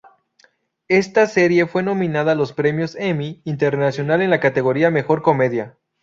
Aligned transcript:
Esta 0.87 1.27
serie 1.27 1.67
fue 1.67 1.83
nominada 1.83 2.31
a 2.31 2.35
los 2.35 2.53
Premios 2.53 2.95
Emmy 2.95 3.39
Internacional 3.45 4.23
en 4.23 4.31
la 4.31 4.39
categoría 4.39 4.89
Mejor 4.89 5.21
comedia. 5.21 5.77